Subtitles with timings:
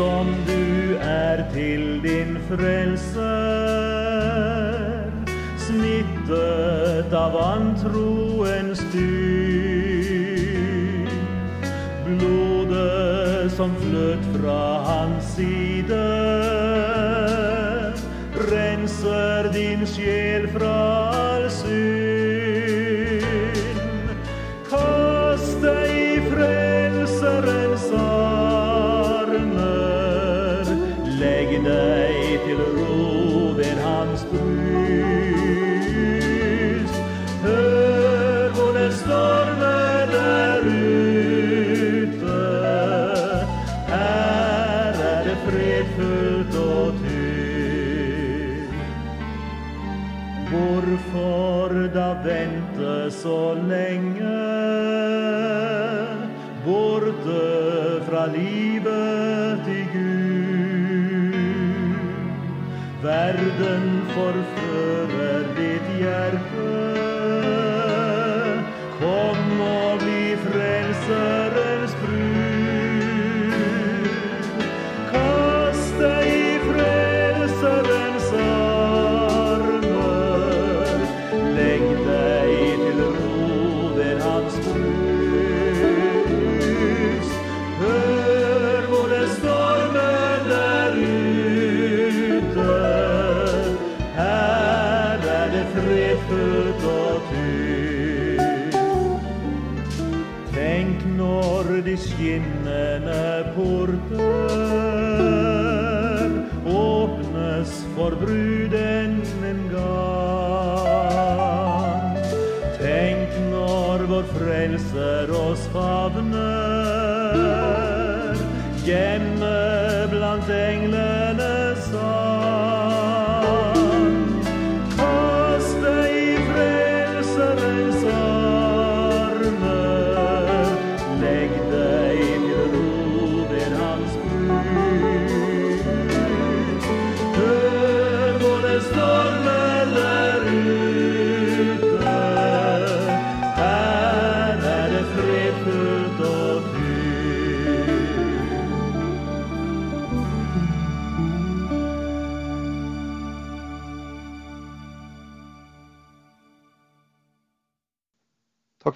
[0.00, 2.89] som du er til din frelser,
[53.20, 53.54] vente så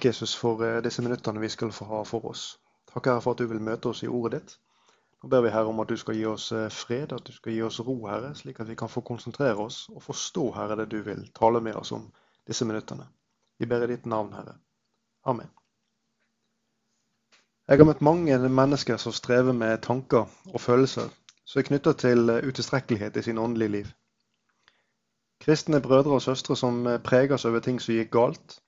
[0.05, 2.59] Takk, Jesus, for eh, disse minuttene vi skal få ha for oss.
[2.93, 4.51] Takk, Herre, for at du vil møte oss i ordet ditt.
[5.23, 7.55] Nå ber vi, Herre, om at du skal gi oss eh, fred, at du skal
[7.55, 10.91] gi oss ro, Herre, slik at vi kan få konsentrere oss og forstå, Herre, det
[10.91, 12.03] du vil tale med oss om
[12.45, 13.07] disse minuttene.
[13.57, 14.53] Vi ber i ditt navn, Herre.
[15.25, 15.49] Amen.
[17.65, 21.09] Jeg har møtt mange mennesker som strever med tanker og følelser
[21.45, 23.89] som er knyttet til eh, utilstrekkelighet i sin åndelige liv.
[25.41, 28.59] Kristne brødre og søstre som preges over ting som gikk galt,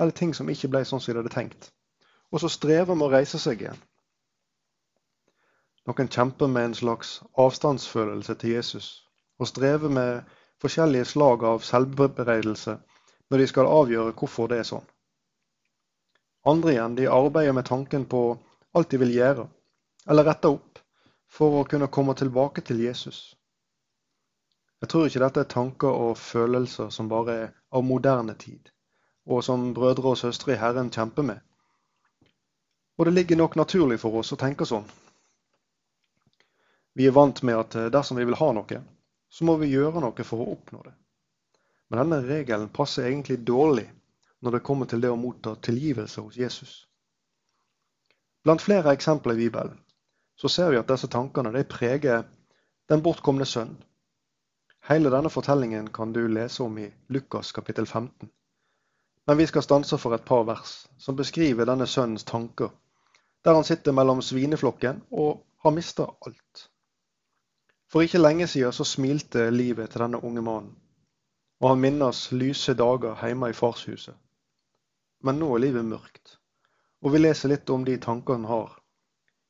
[0.00, 1.66] eller ting som ikke ble sånn som de hadde tenkt,
[2.32, 3.80] og så strever med å reise seg igjen.
[5.88, 7.10] Noen kjemper med en slags
[7.44, 8.86] avstandsfølelse til Jesus,
[9.40, 10.30] og strever med
[10.62, 12.78] forskjellige slag av selvbebreidelse
[13.30, 14.88] når de skal avgjøre hvorfor det er sånn.
[16.48, 18.22] Andre igjen de arbeider med tanken på
[18.72, 19.46] alt de vil gjøre,
[20.08, 20.80] eller rette opp,
[21.28, 23.20] for å kunne komme tilbake til Jesus.
[24.80, 28.72] Jeg tror ikke dette er tanker og følelser som bare er av moderne tid
[29.26, 31.40] og som brødre og søstre i Herren kjemper med.
[32.98, 34.86] Og det ligger nok naturlig for oss å tenke sånn.
[36.94, 38.80] Vi er vant med at eh, dersom vi vil ha noe,
[39.30, 40.94] så må vi gjøre noe for å oppnå det.
[41.88, 43.86] Men denne regelen passer egentlig dårlig
[44.40, 46.74] når det kommer til det å motta tilgivelse hos Jesus.
[48.44, 49.78] Blant flere eksempler i Bibelen
[50.40, 52.22] så ser vi at disse tankene de preger
[52.88, 53.74] den bortkomne sønn.
[54.88, 58.30] Hele denne fortellingen kan du lese om i Lukas kapittel 15.
[59.30, 62.72] Men vi skal stanse for et par vers som beskriver denne sønnens tanker,
[63.46, 66.62] der han sitter mellom svineflokken og har mista alt.
[67.86, 70.72] For ikke lenge siden så smilte livet til denne unge mannen,
[71.62, 74.16] og han minnes lyse dager hjemme i farshuset.
[75.22, 76.34] Men nå er livet mørkt,
[76.98, 78.74] og vi leser litt om de tankene han har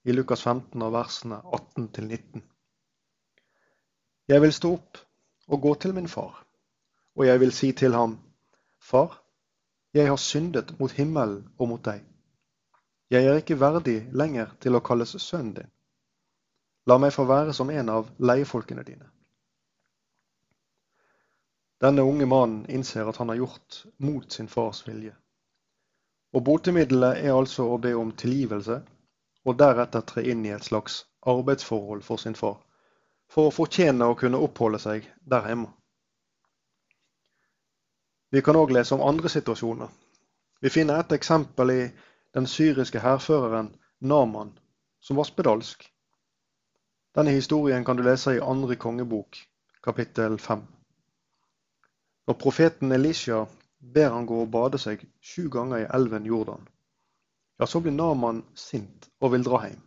[0.05, 2.45] i Lukas 15 av versene 18 til 19.
[4.29, 5.03] Jeg vil stå opp
[5.49, 6.45] og gå til min far,
[7.17, 8.21] og jeg vil si til ham,
[8.93, 9.17] Far,
[9.93, 12.05] jeg har syndet mot himmelen og mot deg.
[13.11, 15.71] Jeg er ikke verdig lenger til å kalles sønnen din.
[16.87, 19.09] La meg få være som en av leiefolkene dine.
[21.81, 25.15] Denne unge mannen innser at han har gjort mot sin fars vilje.
[26.37, 28.79] Og botemiddelet er altså å be om tilgivelse,
[29.49, 32.61] og deretter tre inn i et slags arbeidsforhold for sin far,
[33.27, 35.73] for å fortjene å kunne oppholde seg der hjemme.
[38.31, 39.89] Vi kan òg lese om andre situasjoner.
[40.61, 41.81] Vi finner et eksempel i
[42.35, 44.53] den syriske hærføreren Naman,
[45.01, 45.87] som var spedalsk.
[47.15, 49.39] Denne historien kan du lese i andre kongebok,
[49.83, 50.63] kapittel 5.
[52.27, 53.47] Når profeten Elisha
[53.81, 56.69] ber han gå og bade seg sju ganger i elven Jordan,
[57.59, 59.81] ja, så blir Naman sint og vil dra hjem.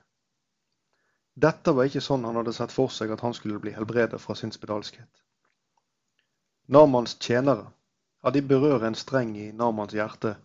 [1.33, 4.35] Dette var ikke sånn han hadde sett for seg at han skulle bli helbredet fra
[4.35, 5.23] sin spedalskhet.
[6.67, 7.71] Namans tjenere
[8.23, 10.35] ja, de berører en streng i Namans hjerte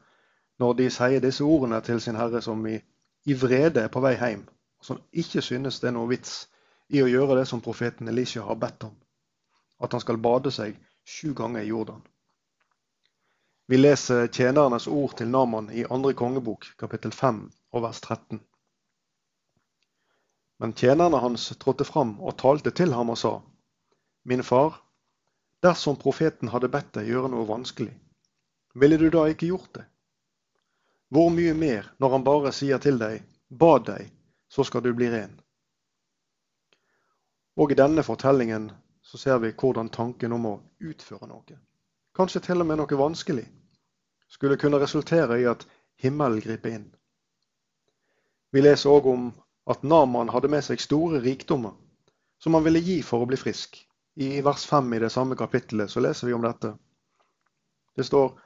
[0.58, 2.78] når de sier disse ordene til sin herre som i,
[3.26, 4.42] i vrede er på vei hjem,
[4.78, 6.48] og som ikke synes det er noe vits
[6.88, 8.94] i å gjøre det som profeten Elisha har bedt om,
[9.78, 12.02] at han skal bade seg sju ganger i Jordan.
[13.68, 17.42] Vi leser tjenernes ord til Naman i andre kongebok, kapittel 5
[17.76, 18.40] og vers 13.
[20.58, 23.34] Men tjenerne hans trådte fram og talte til ham og sa,
[24.24, 24.80] Min far,
[25.62, 27.94] Dersom profeten hadde bedt deg gjøre noe vanskelig,
[28.78, 29.86] ville du da ikke gjort det?
[31.10, 34.10] Hvor mye mer når han bare sier til deg, bad deg,
[34.48, 35.32] så skal du bli ren?
[37.58, 38.68] Og i denne fortellingen
[39.02, 41.58] så ser vi hvordan tanken om å utføre noe,
[42.14, 43.48] kanskje til og med noe vanskelig,
[44.28, 45.66] skulle kunne resultere i at
[45.98, 46.86] himmelen griper inn.
[48.52, 49.28] Vi leser òg om
[49.68, 51.74] at Naman hadde med seg store rikdommer
[52.38, 53.87] som han ville gi for å bli frisk.
[54.20, 56.72] I vers 5 i det samme kapittelet så leser vi om dette.
[57.94, 58.40] Det står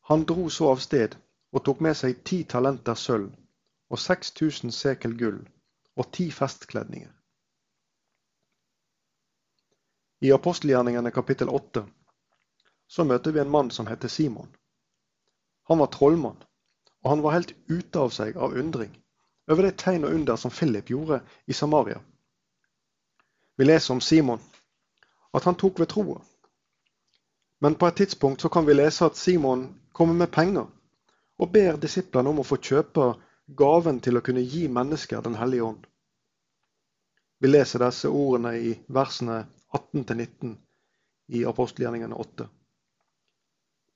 [0.00, 1.16] Han dro så av sted
[1.52, 3.30] og tok med seg ti talenter sølv
[3.88, 5.38] og 6000 sekel gull
[5.96, 7.08] og ti festkledninger.
[10.20, 11.86] I apostelgjerningene kapittel 8
[12.86, 14.52] så møter vi en mann som heter Simon.
[15.72, 16.36] Han var trollmann,
[17.00, 18.92] og han var helt ute av seg av undring
[19.48, 22.00] over det tegn og under som Philip gjorde i Samaria.
[23.56, 24.44] Vi leser om Simon
[25.34, 26.20] at han tok ved troa.
[27.60, 30.66] Men på et tidspunkt så kan vi lese at Simon kommer med penger
[31.38, 33.14] og ber disiplene om å få kjøpe
[33.58, 35.86] gaven til å kunne gi mennesker Den hellige ånd.
[37.40, 39.44] Vi leser disse ordene i versene
[39.74, 40.54] 18-19
[41.28, 42.46] i apostelgjerningene 8.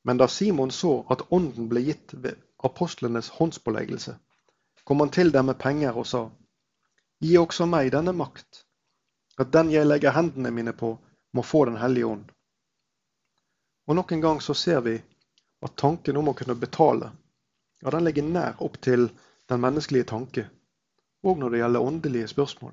[0.05, 4.17] Men da Simon så at ånden ble gitt ved apostlenes håndspåleggelse,
[4.85, 6.29] kom han til dem med penger og sa,
[7.21, 8.65] Gi også meg denne makt,
[9.39, 10.93] at den jeg legger hendene mine på,
[11.33, 12.25] må få Den hellige ånd.
[13.87, 15.03] Og Nok en gang så ser vi
[15.63, 17.11] at tanken om å kunne betale,
[17.81, 19.09] ja, den ligger nær opp til
[19.49, 20.45] den menneskelige tanke,
[21.25, 22.73] òg når det gjelder åndelige spørsmål.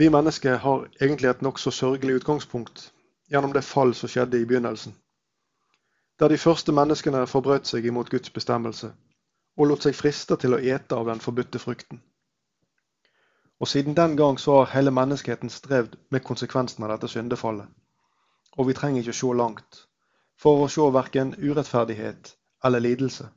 [0.00, 2.92] Vi mennesker har egentlig et nokså sørgelig utgangspunkt
[3.28, 4.94] gjennom det fall som skjedde i begynnelsen.
[6.20, 8.92] Der de første menneskene forbrøt seg imot Guds bestemmelse
[9.56, 12.00] og lot seg friste til å ete av den forbudte frukten.
[13.60, 17.68] Og siden den gang så har hele menneskeheten strevd med konsekvensen av dette syndefallet.
[18.56, 19.82] Og vi trenger ikke se langt
[20.40, 23.28] for å se verken urettferdighet eller lidelse.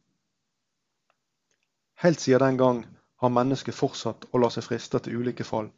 [2.03, 2.79] Helt siden den gang
[3.19, 5.69] har mennesket fortsatt å la seg friste til ulike fall.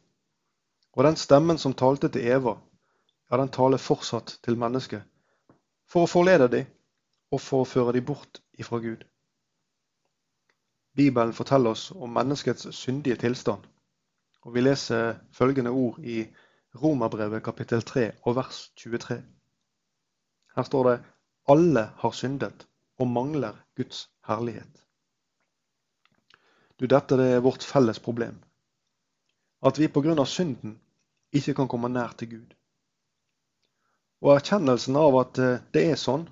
[0.96, 2.56] Og den stemmen som talte til Eva,
[3.30, 5.02] ja, den taler fortsatt til mennesket.
[5.90, 6.66] For å forlede dem,
[7.30, 9.02] og for å føre dem bort ifra Gud.
[10.96, 13.66] Bibelen forteller oss om menneskets syndige tilstand.
[14.46, 16.20] Og Vi leser følgende ord i
[16.82, 19.16] Romerbrevet kapittel 3 og vers 23.
[20.56, 20.98] Her står det
[21.50, 22.66] alle har syndet
[22.98, 24.84] og mangler Guds herlighet.
[26.78, 28.38] Du, Dette det er vårt felles problem.
[29.66, 30.24] At vi pga.
[30.24, 30.78] synden
[31.32, 32.54] ikke kan komme nær til Gud.
[34.22, 36.28] Og erkjennelsen av at eh, det er sånn,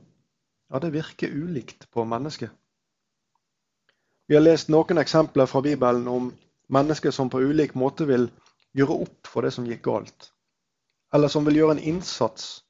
[0.71, 2.51] ja, det virker ulikt på mennesket.
[4.27, 6.33] Vi har lest noen eksempler fra Bibelen om
[6.73, 8.29] Mennesker som på ulik måte vil
[8.73, 10.31] gjøre opp for det som gikk galt.
[11.15, 12.65] Eller som vil gjøre en innsats,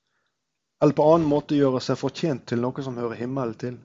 [0.82, 3.78] eller på annen måte gjøre seg fortjent til noe som hører himmelen til.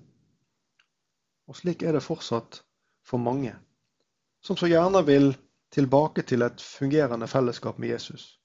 [1.48, 2.62] Og slik er det fortsatt
[3.06, 3.54] for mange,
[4.44, 5.32] som så gjerne vil
[5.74, 8.36] tilbake til et fungerende fellesskap med Jesus.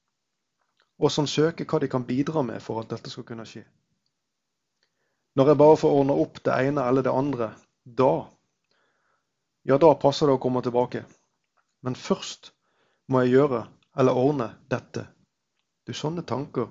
[1.00, 3.64] Og som søker hva de kan bidra med for at dette skal kunne skje.
[5.34, 7.50] Når jeg bare får ordne opp det ene eller det andre,
[7.84, 8.12] da
[9.64, 11.02] ja, da passer det å komme tilbake.
[11.84, 12.52] Men først
[13.08, 13.66] må jeg gjøre
[14.00, 15.04] eller ordne dette.
[15.84, 16.70] Du, sånne tanker,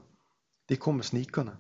[0.70, 1.54] de kommer snikende.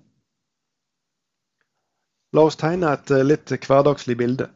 [2.33, 4.47] La oss tegne et eh, litt hverdagslig bilde.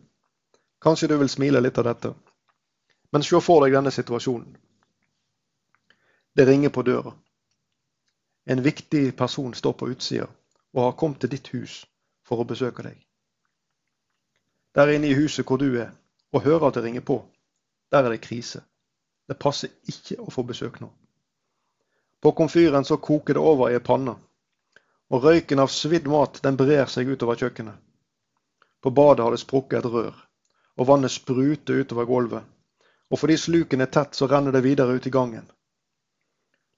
[0.81, 2.13] Kanskje du vil smile litt av dette.
[3.13, 4.55] Men se for deg denne situasjonen.
[6.37, 7.13] Det ringer på døra.
[8.49, 10.27] En viktig person står på utsida
[10.73, 11.83] og har kommet til ditt hus
[12.25, 12.97] for å besøke deg.
[14.77, 15.93] Der inne i huset hvor du er,
[16.33, 17.21] og hører at det ringer på,
[17.91, 18.61] der er det krise.
[19.27, 20.89] Det passer ikke å få besøk nå.
[22.21, 24.15] På komfyren så koker det over i ei panne,
[25.11, 27.75] og røyken av svidd mat den brer seg utover kjøkkenet.
[28.81, 30.15] På badet har det sprukket et rør,
[30.77, 32.43] og vannet spruter utover gulvet.
[33.11, 35.45] Og fordi sluken er tett, så renner det videre ut i gangen.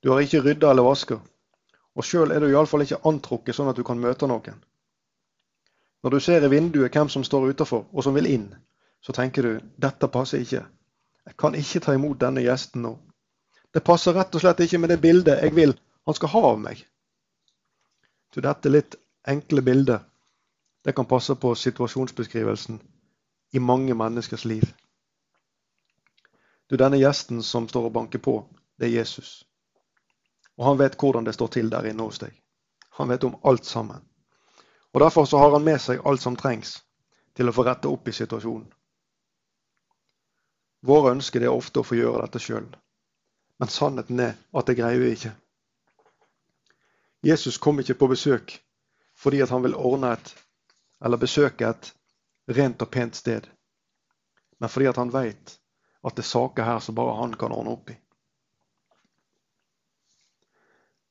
[0.02, 1.20] Du har ikke rydda eller vaska,
[1.96, 4.60] og sjøl er du iallfall ikke antrukket sånn at du kan møte noen.
[6.04, 8.48] Når du ser i vinduet hvem som står utafor, og som vil inn,
[9.04, 10.64] så tenker du dette passer ikke.
[11.26, 12.96] Jeg kan ikke ta imot denne gjesten nå.
[13.74, 16.60] Det passer rett og slett ikke med det bildet jeg vil han skal ha av
[16.60, 16.80] meg.
[18.34, 18.96] Så dette litt
[19.28, 20.08] enkle bildet
[20.86, 22.80] det kan passe på situasjonsbeskrivelsen
[23.52, 24.64] i mange menneskers liv.
[26.70, 28.36] Du, Denne gjesten som står og banker på,
[28.78, 29.44] det er Jesus.
[30.58, 32.34] Og han vet hvordan det står til der inne hos deg.
[32.98, 34.02] Han vet om alt sammen.
[34.94, 36.80] Og Derfor så har han med seg alt som trengs
[37.36, 38.68] til å få rette opp i situasjonen.
[40.86, 42.68] Våre ønsker er ofte å få gjøre dette sjøl.
[43.60, 45.34] Men sannheten er at det greier vi ikke.
[47.26, 48.56] Jesus kom ikke på besøk
[49.20, 50.30] fordi han vil ordne et
[51.04, 51.90] eller besøke et
[52.56, 53.48] rent og pent sted,
[54.60, 55.58] men fordi han veit
[56.08, 57.98] at det er saker her som bare han kan ordne opp i.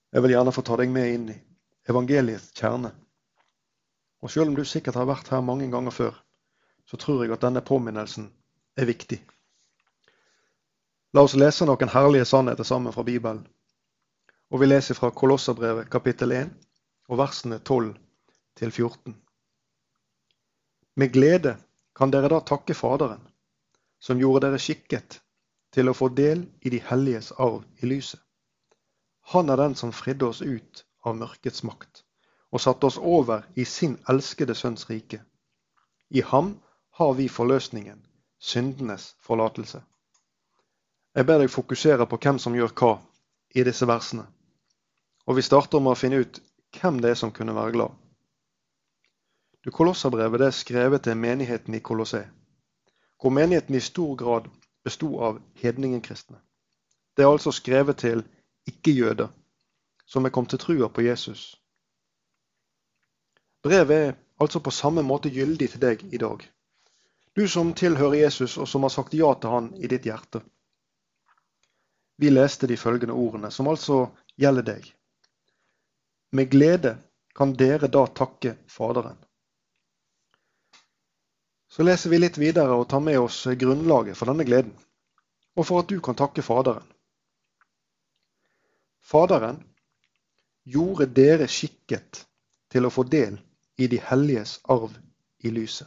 [0.08, 1.36] Jeg vil gjerne få ta deg med inn i
[1.92, 2.94] evangeliets kjerne.
[4.24, 6.16] Og selv om du sikkert har vært her mange ganger før,
[6.88, 8.30] så tror jeg at denne påminnelsen
[8.80, 9.20] er viktig.
[11.16, 13.46] La oss lese noen herlige sannheter sammen fra Bibelen.
[14.52, 16.50] Og vi leser fra Kolosserbrevet kapittel 1
[17.08, 17.94] og versene 12
[18.60, 19.14] til 14.
[21.00, 21.56] Med glede
[21.96, 23.24] kan dere da takke Faderen,
[24.00, 25.20] som gjorde dere skikket
[25.72, 28.20] til å få del i de helliges arv i lyset.
[29.32, 32.04] Han er den som fridde oss ut av mørkets makt
[32.52, 35.20] og satte oss over i sin elskede sønns rike.
[36.08, 36.58] I ham
[37.00, 38.00] har vi forløsningen,
[38.40, 39.82] syndenes forlatelse.
[41.18, 42.92] Jeg ber deg fokusere på hvem som gjør hva
[43.58, 44.22] i disse versene.
[45.26, 46.36] Og vi starter med å finne ut
[46.78, 47.94] hvem det er som kunne være glad.
[49.66, 52.20] Du, Kolosserbrevet er skrevet til menigheten i Kolossé,
[53.18, 54.46] hvor menigheten i stor grad
[54.86, 56.38] besto av hedningenkristne.
[57.16, 58.22] Det er altså skrevet til
[58.70, 59.32] ikke-jøder
[60.06, 61.56] som er kommet til trua på Jesus.
[63.66, 66.46] Brevet er altså på samme måte gyldig til deg i dag.
[67.34, 70.44] Du som tilhører Jesus, og som har sagt ja til han i ditt hjerte.
[72.18, 74.86] Vi leste de følgende ordene, som altså gjelder deg.
[76.34, 76.96] Med glede
[77.34, 79.16] kan dere da takke Faderen.
[81.70, 84.74] Så leser vi litt videre og tar med oss grunnlaget for denne gleden,
[85.54, 86.86] og for at du kan takke Faderen.
[88.98, 89.62] Faderen
[90.68, 92.24] gjorde dere skikket
[92.72, 93.38] til å få del
[93.78, 94.98] i de helliges arv
[95.46, 95.86] i lyset.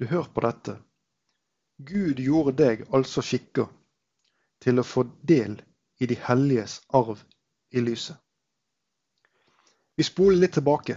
[0.00, 0.78] Du hør på dette.
[1.78, 3.68] Gud gjorde deg altså skikka
[4.62, 5.58] til å få del
[5.98, 7.22] i de helliges arv
[7.70, 8.16] i lyset.
[9.96, 10.96] Vi spoler litt tilbake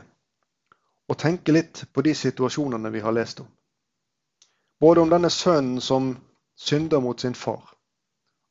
[1.10, 3.50] og tenker litt på de situasjonene vi har lest om.
[4.80, 6.14] Både om denne sønnen som
[6.56, 7.64] synder mot sin far,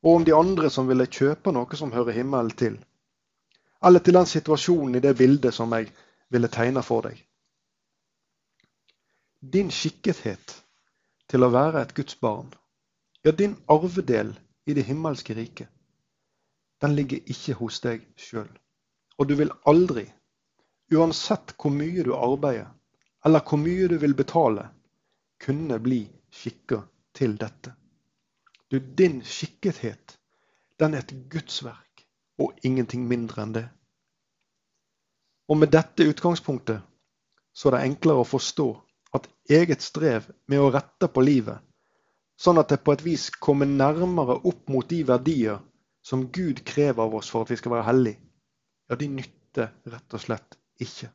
[0.05, 2.77] og om de andre som ville kjøpe noe som hører himmelen til.
[3.85, 5.91] Eller til den situasjonen i det bildet som jeg
[6.33, 7.19] ville tegne for deg.
[9.41, 10.55] Din skikkethet
[11.29, 12.53] til å være et Guds barn,
[13.25, 14.33] ja, din arvedel
[14.67, 15.69] i det himmelske riket,
[16.81, 18.51] den ligger ikke hos deg sjøl.
[19.19, 20.05] Og du vil aldri,
[20.93, 22.71] uansett hvor mye du arbeider,
[23.25, 24.67] eller hvor mye du vil betale,
[25.41, 26.03] kunne bli
[26.35, 26.83] skikka
[27.15, 27.75] til dette.
[28.71, 30.19] Du, din skikkethet,
[30.81, 32.05] den er et gudsverk,
[32.39, 33.69] og ingenting mindre enn det.
[35.49, 36.83] Og med dette utgangspunktet
[37.55, 38.67] så er det enklere å forstå
[39.15, 41.63] at eget strev med å rette på livet
[42.41, 45.61] sånn at det på et vis kommer nærmere opp mot de verdier
[46.05, 48.21] som Gud krever av oss for at vi skal være hellige,
[48.91, 51.09] ja, de nytter rett og slett ikke.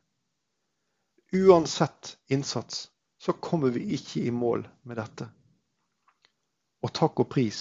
[1.36, 2.88] Uansett innsats
[3.20, 5.28] så kommer vi ikke i mål med dette.
[6.82, 7.60] Og takk og pris,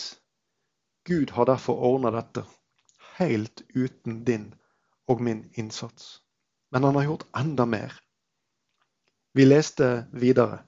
[1.06, 2.46] Gud har derfor ordna dette
[3.20, 4.54] helt uten din
[5.08, 6.22] og min innsats.
[6.72, 7.94] Men han har gjort enda mer.
[9.34, 10.64] Vi leste videre,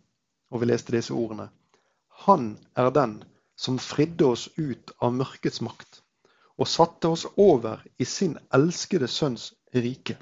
[0.51, 1.49] og vi leste disse ordene.
[2.25, 3.23] Han er den
[3.55, 6.01] som fridde oss ut av mørkets makt
[6.61, 10.17] og satte oss over i sin elskede sønns rike.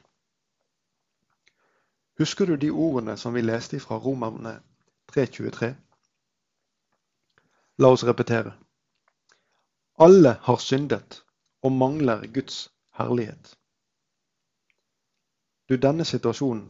[2.20, 4.60] Husker du de ordene som vi leste fra Romerne
[5.12, 5.74] 3.23?
[7.80, 8.54] La oss repetere.
[10.00, 11.22] Alle har syndet
[11.64, 13.56] og mangler Guds herlighet.
[15.70, 16.68] Du, Denne situasjonen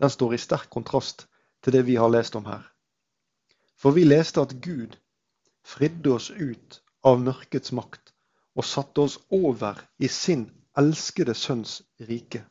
[0.00, 1.26] den står i sterk kontrast
[1.62, 2.69] til det vi har lest om her.
[3.80, 4.98] For vi leste at Gud
[5.64, 8.12] fridde oss ut av mørkets makt
[8.58, 12.42] og satte oss over i sin elskede sønns rike.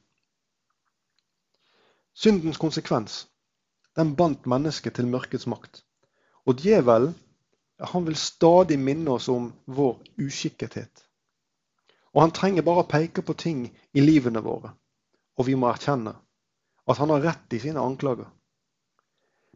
[2.14, 3.28] Syndens konsekvens
[4.00, 5.84] den bandt mennesket til mørkets makt.
[6.48, 7.14] Og djevelen
[7.94, 11.06] han vil stadig minne oss om vår uskikkethet.
[12.14, 14.74] Og han trenger bare å peke på ting i livene våre,
[15.38, 16.16] og vi må erkjenne
[16.90, 18.28] at han har rett i sine anklager.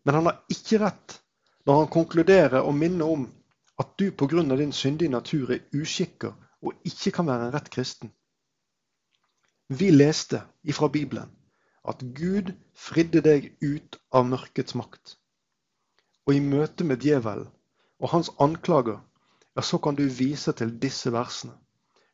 [0.06, 1.18] Men han har ikke rett
[1.65, 3.27] når han konkluderer og minner om
[3.79, 4.55] at du pga.
[4.55, 8.12] din syndige natur er uskikker og ikke kan være en rett kristen.
[9.70, 11.32] Vi leste ifra Bibelen
[11.88, 15.17] at Gud fridde deg ut av mørkets makt.
[16.27, 17.50] Og i møte med djevelen
[18.00, 19.00] og hans anklager,
[19.55, 21.53] ja, så kan du vise til disse versene.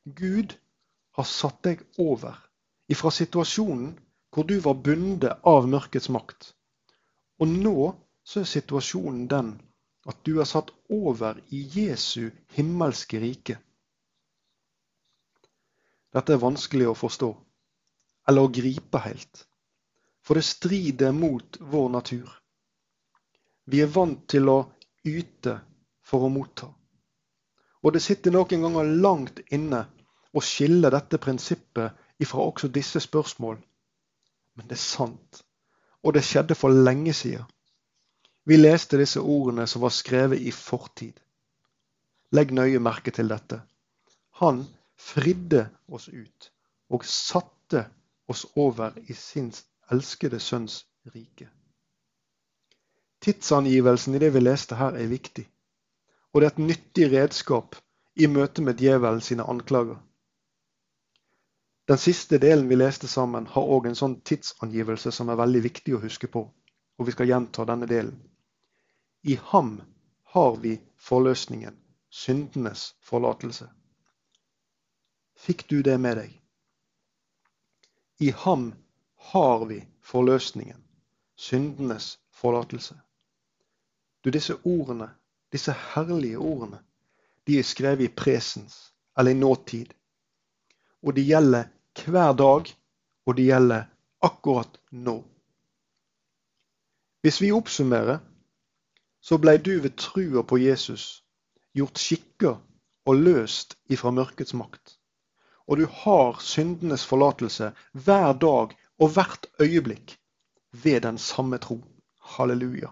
[0.05, 0.55] Gud
[1.17, 2.37] har satt deg over
[2.89, 3.97] ifra situasjonen
[4.33, 6.53] hvor du var bundet av mørkets makt.
[7.39, 7.93] Og nå
[8.29, 9.55] så er situasjonen den
[10.09, 13.55] at du er satt over i Jesu himmelske rike.
[16.13, 17.29] Dette er vanskelig å forstå,
[18.29, 19.43] eller å gripe helt,
[20.21, 22.29] for det strider mot vår natur.
[23.65, 24.59] Vi er vant til å
[25.05, 25.59] yte
[26.05, 26.69] for å motta.
[27.81, 29.85] Og det sitter noen ganger langt inne
[30.33, 33.57] å skille dette prinsippet ifra også disse spørsmål.
[34.57, 35.45] Men det er sant,
[36.05, 37.45] og det skjedde for lenge siden.
[38.49, 41.13] Vi leste disse ordene som var skrevet i fortid.
[42.33, 43.59] Legg nøye merke til dette.
[44.41, 44.63] Han
[44.97, 46.47] fridde oss ut
[46.89, 47.83] og satte
[48.25, 49.51] oss over i sin
[49.93, 50.79] elskede sønns
[51.13, 51.45] rike.
[53.21, 55.45] Tidsangivelsen i det vi leste her, er viktig.
[56.33, 57.77] Og det er et nyttig redskap
[58.15, 59.99] i møte med djevelen sine anklager.
[61.85, 65.95] Den siste delen vi leste sammen, har òg en sånn tidsangivelse som er veldig viktig
[65.97, 66.47] å huske på.
[66.97, 68.17] Og vi skal gjenta denne delen.
[69.21, 69.81] I ham
[70.23, 71.75] har vi forløsningen,
[72.09, 73.69] syndenes forlatelse.
[75.35, 76.35] Fikk du det med deg?
[78.19, 78.71] I ham
[79.31, 80.79] har vi forløsningen,
[81.35, 82.95] syndenes forlatelse.
[84.23, 85.09] Du, disse ordene,
[85.51, 86.79] disse herlige ordene,
[87.47, 89.93] de er skrevet i presens, eller i nåtid.
[91.03, 91.69] Og de gjelder
[92.05, 92.71] hver dag,
[93.25, 93.87] og de gjelder
[94.21, 95.23] akkurat nå.
[97.21, 98.19] Hvis vi oppsummerer,
[99.21, 101.23] så blei du ved trua på Jesus
[101.75, 102.55] gjort skikka
[103.05, 104.95] og løst ifra mørkets makt.
[105.67, 110.17] Og du har syndenes forlatelse hver dag og hvert øyeblikk
[110.71, 111.81] ved den samme tro.
[112.21, 112.89] Halleluja.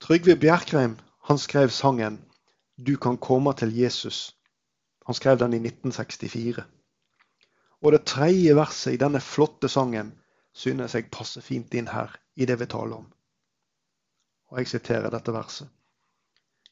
[0.00, 2.24] Trygve Bjerkreim han skrev sangen
[2.76, 4.34] 'Du kan komme til Jesus'.
[5.06, 6.64] Han skrev den i 1964.
[7.82, 10.12] Og det tredje verset i denne flotte sangen
[10.52, 13.12] synes jeg passer fint inn her i det vi taler om.
[14.52, 15.68] Og jeg siterer dette verset.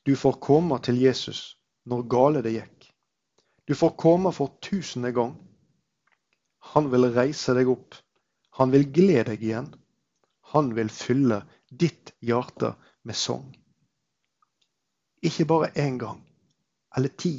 [0.05, 1.57] Du får komme til Jesus
[1.89, 2.91] når gale det gikk.
[3.65, 5.33] Du får komme for tusende gang.
[6.75, 7.97] Han vil reise deg opp.
[8.61, 9.71] Han vil glede deg igjen.
[10.53, 11.41] Han vil fylle
[11.71, 12.75] ditt hjerte
[13.09, 13.47] med sang.
[15.25, 16.21] Ikke bare én gang
[16.97, 17.37] eller ti,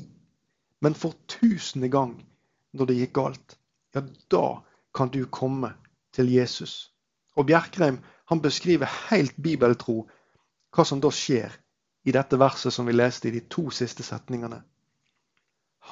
[0.82, 2.16] men for tusende gang
[2.72, 3.58] når det gikk galt.
[3.94, 4.02] Ja,
[4.32, 4.46] da
[4.96, 5.74] kan du komme
[6.16, 6.94] til Jesus.
[7.36, 8.00] Og Bjerkreim
[8.32, 10.06] han beskriver helt bibeltro
[10.72, 11.54] hva som da skjer
[12.04, 14.62] i dette verset som vi leste i de to siste setningene.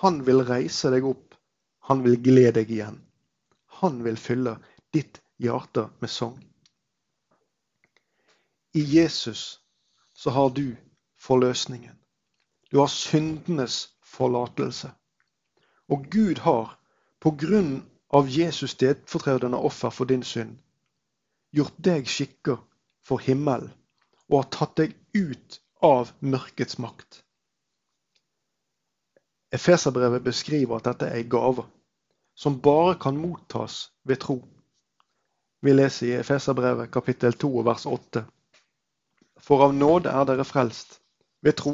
[0.01, 1.35] Han vil reise deg opp,
[1.89, 2.99] han vil glede deg igjen.
[3.81, 4.57] Han vil fylle
[4.93, 6.37] ditt hjerte med sang.
[8.73, 9.59] I Jesus
[10.13, 10.75] så har du
[11.17, 11.95] forløsningen.
[12.71, 14.91] Du har syndenes forlatelse.
[15.89, 16.77] Og Gud har,
[17.19, 17.81] på grunn
[18.13, 20.59] av Jesus stedfortredende offer for din synd,
[21.51, 22.61] gjort deg skikker
[23.05, 23.73] for himmelen
[24.29, 27.23] og har tatt deg ut av mørkets makt.
[29.51, 31.65] Efeserbrevet beskriver at dette er en gave
[32.39, 34.37] som bare kan mottas ved tro.
[35.61, 38.23] Vi leser i Efeserbrevet kapittel 2 vers 8.
[39.43, 40.99] For av nåde er dere frelst
[41.43, 41.73] ved tro.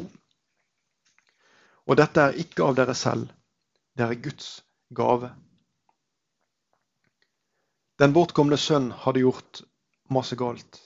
[1.86, 3.28] Og dette er ikke av dere selv,
[3.94, 4.48] det er Guds
[4.90, 5.30] gave.
[8.02, 9.62] Den bortkomne sønn hadde gjort
[10.10, 10.85] masse galt.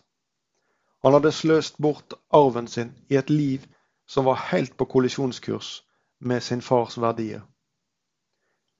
[1.02, 3.64] Han hadde sløst bort arven sin i et liv
[4.10, 5.82] som var helt på kollisjonskurs
[6.20, 7.40] med sin fars verdier.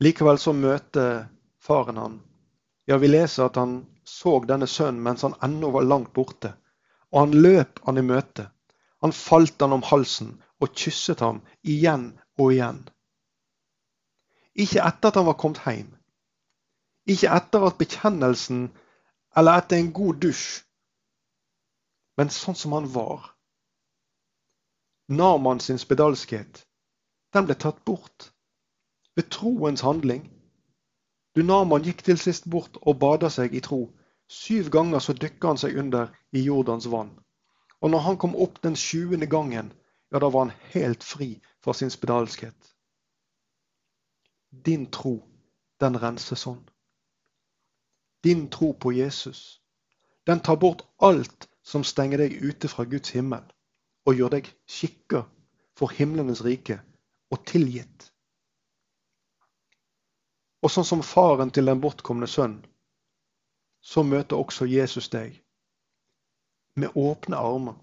[0.00, 1.28] Likevel så møter
[1.61, 2.20] faren han.
[2.88, 6.54] Ja, vi leser at han så denne sønnen mens han ennå var langt borte.
[7.12, 8.48] Og han løp han i møte.
[9.00, 12.83] Han falt han om halsen og kysset ham igjen og igjen.
[14.54, 15.92] Ikke etter at han var kommet hjem.
[17.09, 18.66] Ikke etter at bekjennelsen
[19.37, 20.61] eller etter en god dusj
[22.20, 23.30] men sånn som han var.
[25.09, 26.66] Naman sin spedalskhet,
[27.33, 28.26] den ble tatt bort
[29.16, 30.26] ved troens handling.
[31.33, 33.80] Du Naman gikk til sist bort og bada seg i tro.
[34.28, 37.16] Syv ganger så dykka han seg under i Jordans vann.
[37.80, 39.72] Og når han kom opp den sjuende gangen,
[40.12, 41.33] ja, da var han helt fri
[41.64, 42.74] fra sin spedalskhet.
[44.50, 45.22] Din tro,
[45.80, 46.61] den renser sånn.
[48.20, 49.62] Din tro på Jesus,
[50.28, 53.44] den tar bort alt som stenger deg ute fra Guds himmel,
[54.06, 55.22] og gjør deg skikka
[55.78, 56.80] for himlenes rike
[57.30, 58.09] og tilgitt.
[60.61, 62.59] Og sånn som faren til den bortkomne sønn,
[63.80, 65.38] så møter også Jesus deg
[66.76, 67.78] med åpne armer,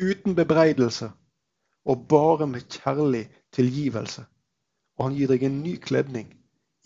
[0.00, 1.10] uten bebreidelse
[1.84, 4.24] og bare med kjærlig tilgivelse.
[4.96, 6.32] Og han gir deg en ny kledning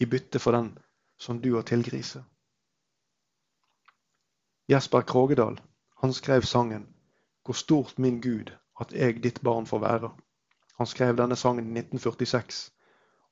[0.00, 0.72] i bytte for den
[1.20, 2.24] som du har tilgriset.
[4.68, 5.56] Jesper Krogedal
[6.00, 6.88] han skrev sangen
[7.44, 10.20] 'Hvor stort min Gud at jeg ditt barn får være'.
[10.78, 12.72] Han skrev denne sangen i 1946.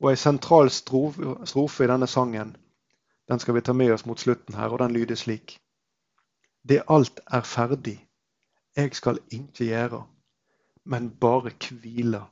[0.00, 2.56] Og ei sentral strofe i denne sangen
[3.28, 5.58] den skal vi ta med oss mot slutten her, og den lyder slik.
[6.68, 8.08] Det alt er ferdig,
[8.76, 10.06] jeg skal ikke gjøre,
[10.84, 12.22] men bare hvile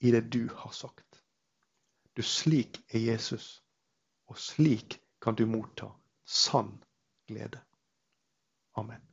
[0.00, 1.22] i det du har sagt.
[2.16, 3.62] Du slik er Jesus,
[4.26, 5.88] og slik kan du motta
[6.26, 6.82] sann
[7.28, 7.60] glede.
[8.76, 9.11] Amen.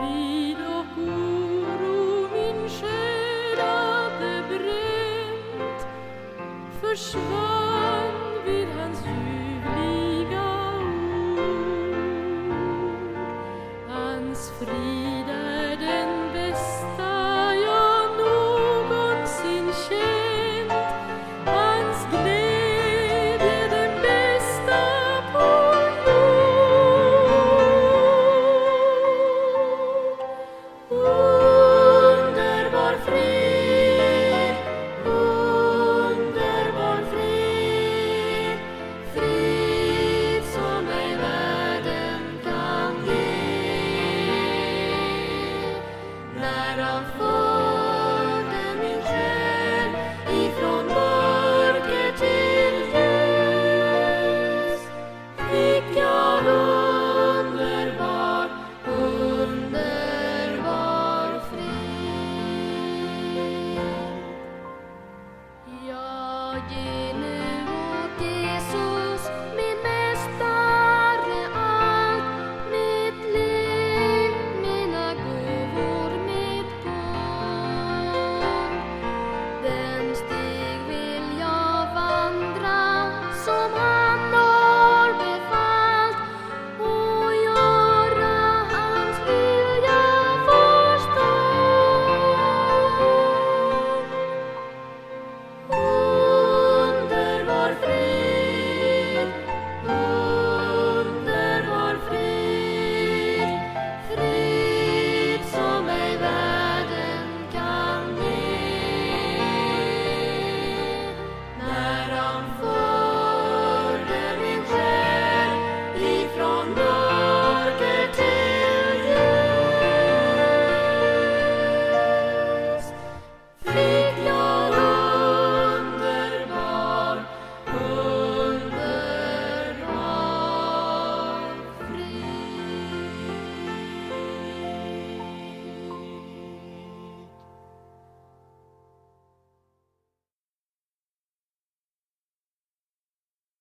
[0.00, 0.80] Ofrid